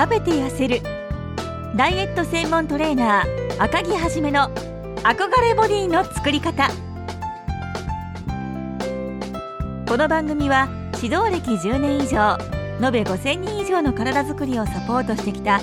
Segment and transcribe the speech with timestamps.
[0.00, 0.80] 食べて痩せる。
[1.76, 4.48] ダイエット専門トレーナー赤木はじめの
[5.02, 6.70] 憧れボディの作り方。
[9.86, 10.70] この番組は
[11.02, 12.38] 指導歴10年以上
[12.82, 15.60] 延べ5000人以上の体づくりをサポートしてきた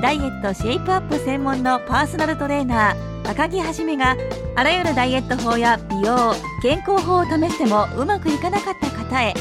[0.00, 4.14] ダイエットシェイプアップ専門のパーソナルトレーナー赤木はじめが
[4.54, 9.34] あらゆるダイエット法や美容健康法を試してもうまくいかなかった方へ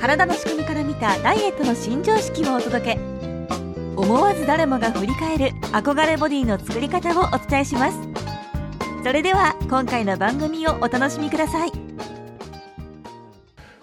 [0.00, 3.13] 体の仕組みから見たダイエットの新常識をお届け。
[4.04, 7.98] 思わず誰もが振り返る憧れボディの作り方をお伝えします。
[9.02, 11.72] それでは今回の番組をお楽しみください。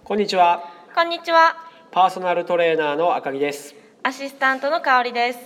[0.04, 0.62] こんにちは。
[0.94, 1.56] こんにちは。
[1.90, 3.74] パーソナルトレーナーの赤木です。
[4.04, 5.40] アシスタントの香りです。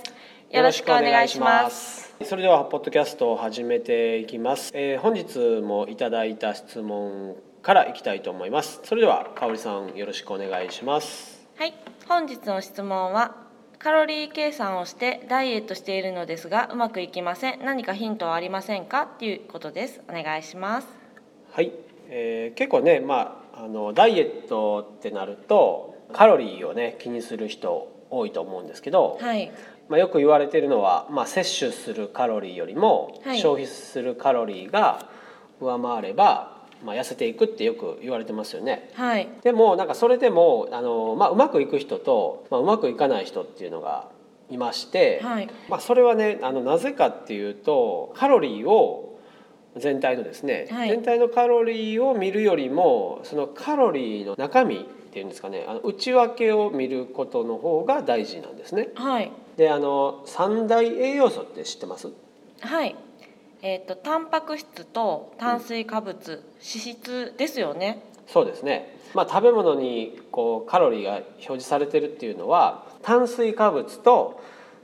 [0.51, 2.13] よろしくお願いします。
[2.25, 8.81] それではポッドキャストを始めていきます、えー本日もいただいた質問からいきたいと思います。
[8.83, 11.47] それでは香織さんよろしくお願いします。
[11.55, 11.73] はい。
[12.09, 13.44] 本日の質問は
[13.85, 17.63] カロリー計算をしてダイエットしているのですがうまくいきません。
[17.63, 19.03] 何かヒントはありませんか？
[19.03, 20.01] っていうことです。
[20.09, 20.87] お願いします。
[21.51, 21.71] はい、
[22.09, 29.51] えー結構ねまああのダイエットってなるとカロリーをね気にする人多いと思うんですけど、はい。
[29.87, 33.39] まあ、よく言われているのは、まあ、摂取するカロリーよりもはい。
[33.39, 35.07] 消費するカロリーが
[35.61, 38.89] 上回れば、まあ、痩せていくってよく言われてますよね。
[38.93, 39.27] はい。
[39.43, 44.09] でもなんかそれでもあの、まあ、うまくいく人と、まあ、うまくいかない人っていうのが
[44.51, 45.49] いまして、はい。
[45.69, 49.19] まあ、それはねあのなぜかっていうとカロリーを
[49.77, 50.89] 全体のですね、はい。
[50.89, 58.89] 全体のカロリーを見るよりもそのカロリーの中身っていうんですかねあの内訳を見ることの方が大事なんですね。
[58.95, 59.31] はい。
[59.57, 62.09] であの三大栄養素って知ってます？
[62.59, 62.95] はい
[63.67, 68.03] えっ、とタンパク質と炭水化物、脂質ですよね。
[68.27, 74.39] そうですね、まあ、食べ物にこうカロリーが表示されてるっていうのは炭水化物と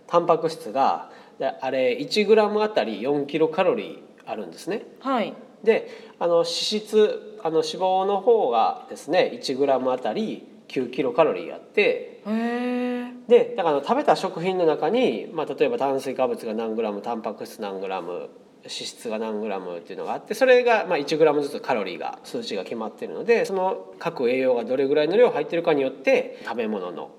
[0.07, 4.83] タンパク質がであれ 1g あたり4キロカロリーあるんですね。
[4.99, 5.35] はい。
[5.63, 5.87] で
[6.17, 11.81] あの脂質あの脂肪の方がですね 1g あたり9キロカロリーあって。
[11.81, 18.29] へえでだから食べた食品の中に、まあ、例えば炭水化物が何グラムタンパク質何グラム
[18.63, 27.11] 脂質が何グラムっていうのがあってそれがまあ1グラムずつカロリーが数値が決まってるのでその各栄養がどれぐらいの量入ってるかによって食べ物の、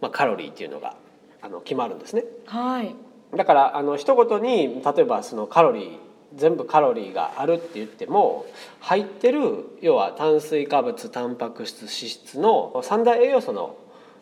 [0.00, 0.96] まあ、カロリーっていうのが
[1.42, 2.24] あの決まるんですね。
[2.46, 2.94] はい
[3.36, 5.98] だからあの一言に例えばそのカロリー
[6.36, 8.46] 全部カロリーがあるって言っても
[8.80, 13.76] 入ってる要は炭水化物タンパク質脂質の三大栄養素の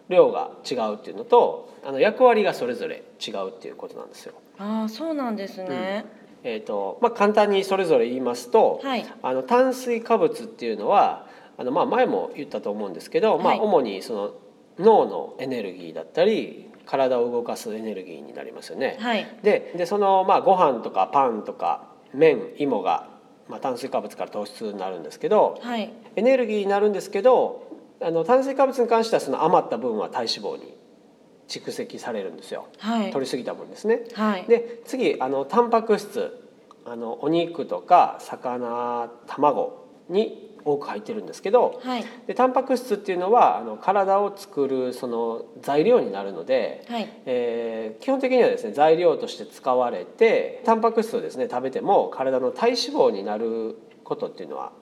[0.09, 4.35] 量が違うっていうのとあの役割がそれぞれ違うっていうことなんですよ。
[4.59, 6.05] ああそうなんですね、
[6.45, 9.07] えーとまあ、簡単にそれぞれ言いますと、はい。
[9.23, 11.27] あの炭水化物っていうのは
[11.57, 14.35] あの、まあ、前も言ったと思うんですけど、まあ、はい主にその
[14.79, 18.97] 脳のエネルギーだったり体を動かすエネルギーになりますよね。
[19.01, 19.27] はい。
[19.43, 23.09] ででそのまあご飯とかパンとか麺芋が、
[23.49, 25.93] まあ、炭水化物から糖質になるんですけどはい。
[26.17, 27.71] エネルギーになるんですけど
[28.01, 30.77] あの炭水化物に関してはその余った分は体脂肪に
[31.61, 32.69] 蓄積されるんですよ。
[32.79, 33.11] はい。
[33.11, 34.05] 取りすぎた分ですね。
[34.15, 34.45] はい。
[34.49, 36.39] で次あのタンパク質。
[36.85, 42.05] あのお肉とか魚卵に多く入ってるんですけどはい。
[42.27, 47.09] でタンパク質っていうのはあの体を作るその材料になるので、はい。
[47.27, 54.73] えー基本的にはですね材料として使われてタンパク質をですね食べても体の体脂肪になることっていうのは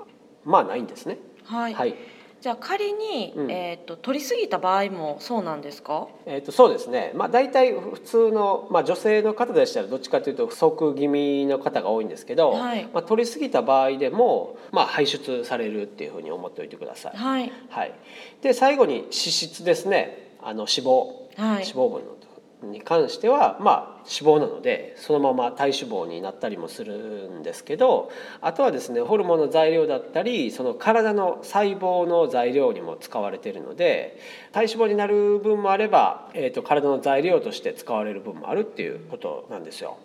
[0.44, 1.18] まあないんですね。
[1.44, 1.94] はい、はい
[2.40, 3.50] じゃあ仮に、うん。
[3.50, 6.08] えっ、と取りすぎた場合もそうなんですか？
[6.24, 12.88] えー、とそうですね、まあ、大体普通の、まあ、女性の方でしたらどっちかというと不足気味の方が多いんですけど、はい。
[12.92, 17.16] まあ、取りすぎた場合でも、まあ、排出されるっていうふうに思っておいてください。
[17.16, 17.52] はい。
[17.68, 17.94] はい、
[18.40, 20.30] で最後に脂質ですね。
[20.42, 20.88] あの脂肪、
[21.36, 21.64] はい。
[21.66, 22.16] 脂肪分の
[22.62, 28.10] に関してはまあ脂肪なのでそのまま体脂肪になったりもするんですけど
[28.40, 34.18] あとはですねホルモンの材料だったりその体の細胞の材料にも使われてるので
[34.52, 39.98] 体脂肪になる分もあれば、えー、と体の材料として使われる分もあるっていうことなんですよ。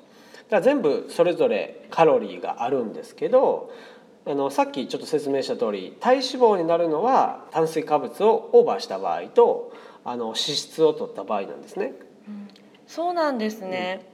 [0.50, 3.72] だから全部それぞれカロリーがあるんですけど
[4.28, 9.74] あのさっきちょっと説明した通り体脂肪になるのは炭水化物をオーバーした場合と
[10.04, 11.94] あの脂質を取った場合なんですね。
[12.88, 14.06] そうなんですね、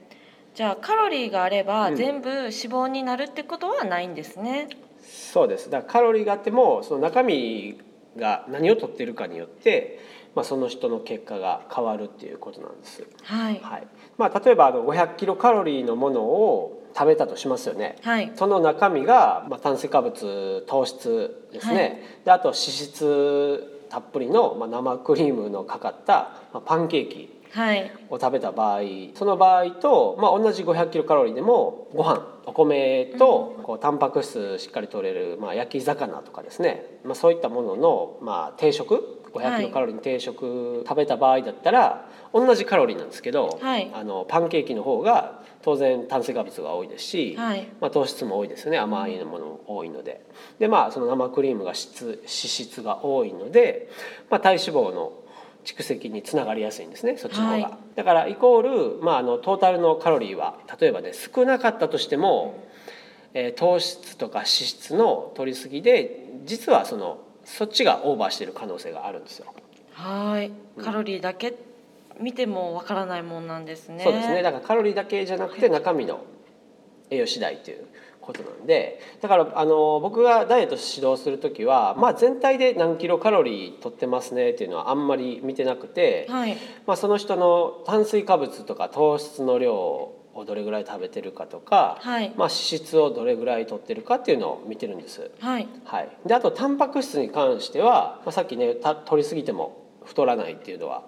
[0.54, 1.96] じゃあカロリーがあれば、うん。
[1.96, 4.68] 全部脂肪になるってことはないんですね。
[5.02, 5.70] そうです。
[5.70, 7.78] だからカロリーがあってもその中身
[8.16, 10.00] が何を取っているかによって、
[10.34, 13.06] まあ、その人の結果が変わるっていうことなんです。
[13.22, 13.60] はい。
[13.62, 13.86] はい。
[14.18, 17.96] まあ、例えばあの500キロカロリーのものを食べたとしますよね。
[18.02, 18.32] はい。
[18.34, 22.00] その中身が、まあ、炭水化物糖質ですね、はい。
[22.24, 27.28] であと脂質たっぷりの、まあ、生クリームのかかった、まあ、パンケーキはい
[28.10, 28.80] を食べた場合
[29.14, 43.90] その場合と、まあ、同じ500キロカロリーでもご飯お米とこうタンパク質しっかり取れる、まあ、焼き魚とかですね、まあ、そういったものの、まあ、定食500キロカロリーの定食食べた場合だったら同じカロリーなんですけど、はい。
[43.92, 47.68] あのパンケーキの方が当然炭水化物が多いですし、はい。
[47.80, 48.78] まあ、糖質も多いですよね。
[48.78, 50.24] 甘いもの多いので。
[50.58, 53.88] でまあその生クリームが質脂質が多いので、
[54.30, 55.12] まあ、体脂肪の
[55.64, 57.78] 蓄積につながりやすいんですねそっちの方が、はい。
[57.94, 62.64] だからイコール、まあ、あのトータルのカロリーは例えばね少なかったとしても、
[63.34, 69.46] えー糖質とか脂質の取りすぎで実はそのそっちがオーバーしている可能性があるんですよ。
[69.92, 70.52] はい。
[70.82, 71.54] カロリーだけ
[72.20, 74.04] 見てもわからないもんなんですね。
[74.04, 74.42] そうですね。
[74.42, 76.24] だからカロリーだけじゃなくて中身の
[77.10, 77.86] 栄養次第という
[78.22, 86.56] ことなんでだからあの僕がダイエット指導する時は、まあ、全体で何キロカロリー取ってますねっていうのはあんまり見てなくて、はい。
[86.86, 92.28] まあ、その人の炭水化物とか糖質の量をどれぐらい食べてるかとか、はい。
[92.36, 95.30] まあ、脂質をどれぐらい取ってるかっていうのを見てるんです。
[95.40, 95.68] はい。
[95.84, 101.04] はい、であとタンパク質に関しては、まあ、さっきねた取りすぎても太らないっていうのは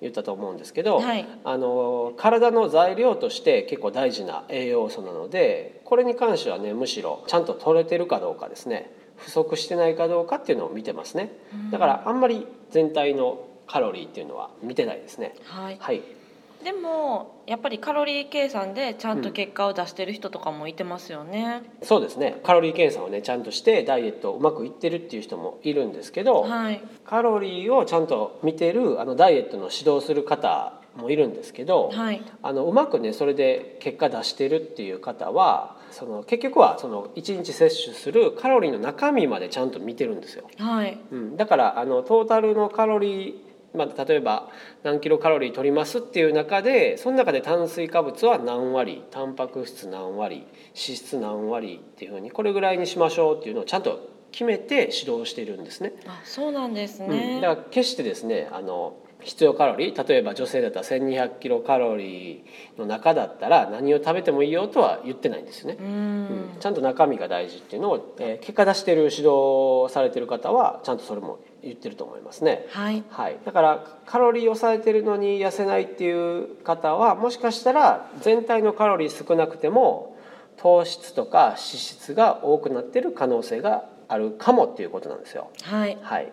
[0.00, 1.26] 言ったと思うんですけど、はい。
[1.44, 11.32] あの体の材料として結構大事な栄養素なのでこれに関してはねむしろちゃんと取れてるかどうかですね不足してないかどうかっていうのを見てますね。
[11.70, 15.34] だからあんまり全体のカロリーっていうのは見てないですね。
[15.44, 15.76] はい。
[15.78, 16.17] はい
[16.62, 22.40] でもやっぱりカロリー計算でちゃんと結果を出してる人とかもいてますよね、そうですね。
[22.44, 26.82] カロリー計算をねちゃんとしてダイエットうまくいってるっていう人もいるんですけど、はい。
[27.04, 32.22] カロリーをちゃんと見てるあのダイエットの指導する方もいるんですけど、はい。
[32.42, 40.44] あのうまくねそれで結果出してるっていう方はその結局はその1日摂取するカロリーの中身までちゃんと見てるんですよ。
[40.58, 40.98] はい。
[41.12, 44.50] うん、だからあのトータルのカロリーまあ、例えば
[44.82, 55.94] 何キロカロリー取りますっていう中でその中で炭水化物は何割タンパク質何割脂質何割っていうふうにこれぐらいにしましょうっていうのをちゃんと決めて指導しているんですね。
[56.06, 65.76] あそうなんですうん、ね、だから決してですねあの必要カロリー例えば女性だったら1200キロカロリーの中だったら何を食べてもいいよとは言ってないんですよね。
[65.80, 72.66] ううんんちゃんと中身が大事っていうのを、えー結果出してる指導されてる方はちゃんとそれも言ってると思いますね。
[72.70, 80.16] はいはい、だからカロリー抑えてるのに痩せないっていう方はもしかしたら全体のカロリー少なくても
[80.56, 85.50] 糖質とか脂質が多くなってる可能性があるかもっていうことなんですよ。
[85.62, 86.32] はいはい、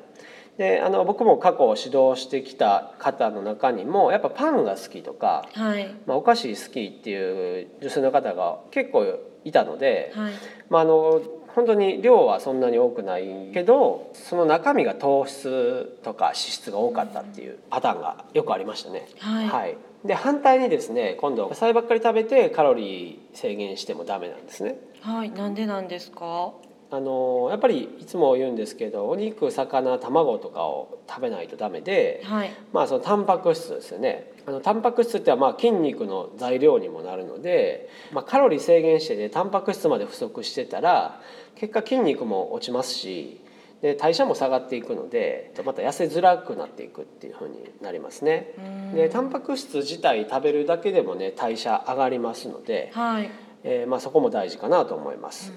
[0.57, 5.93] であの僕も過去指導してきた方の中にもやっぱパンが好きとか、はい。
[6.05, 9.05] まあ、お菓子好きっていう女性の方が結構
[9.43, 10.33] いたので、はい。
[10.69, 11.21] まあ、あの
[11.55, 19.07] 本当に量はそんなに多くないけどその中身が糖質とか脂質が多かったっていうパターンがよくありましたね。
[19.19, 19.77] はい。
[20.05, 24.77] で反対にですね今度野菜ばっかり食べてカロリー制限してもダメなんですね。
[25.01, 25.31] はい。
[25.31, 26.51] なんでなんですか？
[26.91, 32.51] あのやっぱりいつも言うんですけどお肉魚卵とかを食べないとダメで、はい。
[32.71, 34.31] まあそのタンパク質ですよね。
[34.45, 41.19] あのタンパク質ってはまあ筋肉の材料にもなるので、まあ、カロリー制限してねタンパク質まで不足してたら
[41.55, 43.41] 結果筋肉も落ちますし
[43.81, 48.53] で代謝も下がっていくのでまた痩せづらくなっていくっていう風になりますね。
[48.57, 48.93] うん。
[48.93, 53.31] でタンパク質自体食べるだけでもね代謝上がりますので、はい。
[53.63, 55.51] えーまあ、そこも大事かなと思います。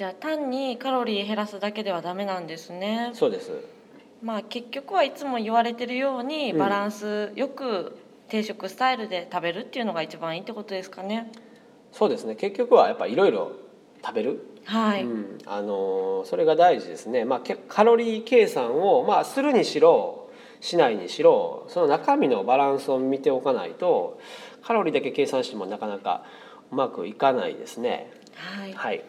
[0.00, 3.10] じゃあ単にカロリー減らすだけではダメなんですね。
[3.12, 3.52] そうです。
[4.22, 6.58] まあ結局はいつも言われてるようにうん。
[6.58, 11.30] バランスよく定食スタイルで食べるっていうのが一番いいってことですかね。
[11.92, 12.34] そうですね。
[12.34, 13.52] 結局はやっぱいろいろ
[14.02, 14.40] 食べる。
[14.64, 20.30] はい、うん、あのーそれが大事ですね、まあ、けカロリー計算を、まあ、するにしろ
[20.62, 24.18] しないにしろその中身のバランスを見ておかないと
[24.62, 26.24] カロリーだけ計算してもなかなか
[26.72, 28.10] うまくいかないですね。
[28.34, 28.72] はい。
[28.72, 29.04] はい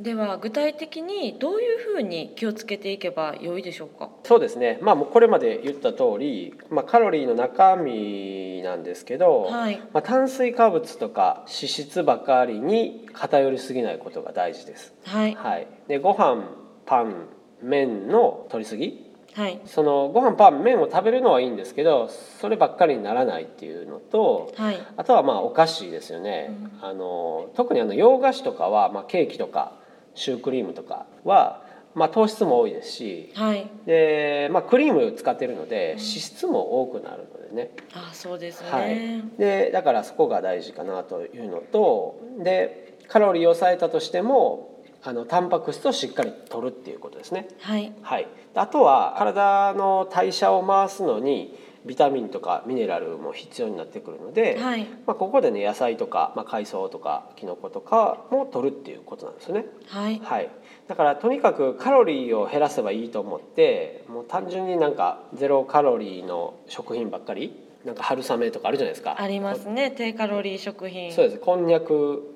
[0.00, 4.10] では具体的にどういうふうに気をつけていけば良いでしょうか？
[4.24, 9.80] そうですね、まあ、もうこれまで言った通り、まあ、カロリーの中身なんですけど、はい。
[9.92, 14.94] まあ、炭水化物とか脂質ばかりに偏りすぎないことが大事です。
[15.04, 15.34] はい。
[15.34, 16.42] はい、でご飯
[16.86, 17.28] パン
[17.62, 19.12] 麺の取りすぎ？
[19.34, 19.60] はい。
[19.64, 22.08] そのご飯パン麺を食べるのはいいんですけど
[22.40, 24.80] そればっかりにならないっていうのとはい。
[24.96, 26.50] あとはまあお菓子ですよね、
[26.82, 29.78] あの特にあの洋菓子とかは、まあ、ケーキとか
[30.14, 31.62] シュークリームとかは、
[31.94, 33.70] まあ、糖質も多いですしはい。
[33.86, 47.48] で、まあ、クリーム使ってるので脂質も多くなるのでね、あそうですね、はい、でだからそこが大事かなというのとでカロリーを抑えたとしてもあのタンパク質をしっかり取るっていうことですね。
[47.60, 47.92] はい。
[48.00, 51.54] はい、あとは体の代謝を回すのに
[51.84, 54.84] ビタミンとかミネラルも必要になってくるので、はい。
[55.06, 59.66] まあ、ここでね野菜とか、まあ、海藻とかキノコとかも取るっていうことなんですよね。
[59.88, 60.20] はい。
[60.22, 60.50] はい、
[60.88, 69.16] だからとにかくカロリーを減らせばいいと思ってもう単純になんかゼロカロリーの食品ばっかりなんか春雨とかあるじゃないですか。
[69.18, 69.90] ありますね。
[69.90, 71.12] 低カロリー食品。
[71.12, 71.38] そうです。
[71.38, 72.34] こんにゃく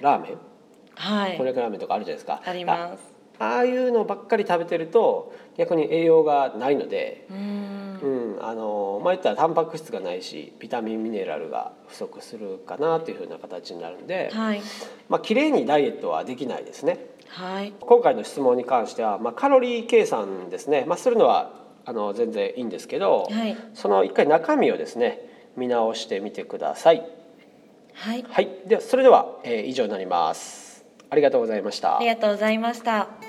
[0.00, 0.38] ラーメン。
[0.94, 1.36] はい。
[1.36, 2.40] こんにゃくラーメンとかあるじゃないですか。
[2.42, 3.02] あります。
[3.12, 7.26] あああいうのばっかり食べてると逆に栄養がないので
[8.48, 14.62] あのまあ言ったらタンパク質がないしビタミンミネラルが不足するかなというふうな形になるんで、はい
[15.08, 17.06] まあ綺麗にダイエットはできないですね。
[17.26, 21.50] はい今回の質問に関しては、まあ、カロリー計算ですね、まあ、するのは
[21.84, 27.04] あの全然いいんですけど、はいその一回中身をですね見直してみてください。
[27.94, 30.84] はいはい、ではそれでは、えー以上になります。
[31.10, 32.06] ありがとうございましたあり。
[32.06, 33.25] がとうございました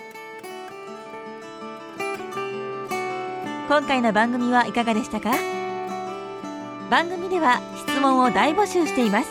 [3.67, 5.31] 今回の番組はいかがでしたか？
[6.89, 9.29] 番組では質問を大募集しています。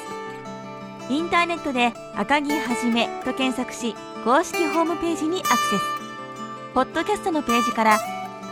[1.08, 5.82] インターネットで赤木はじめと検索し公式ホームページにアクセス。
[6.74, 7.98] ポッドキャストのページから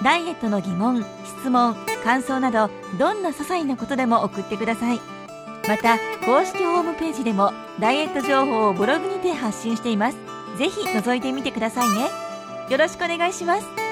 [0.03, 5.01] ダイエットの疑問質問感想などどんな些細なことでも送ってください。
[5.69, 10.17] また公式ホームページでもダイエット情報をブログにて発信しています。
[10.57, 12.09] ぜひ覗いてみてくださいね。
[12.71, 13.84] よろしくお願いします。